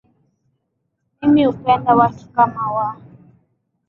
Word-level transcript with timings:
Mimi 1.21 1.45
hupenda 1.45 1.95
watu 1.95 2.29
kama 2.29 2.71
wao 2.71 3.01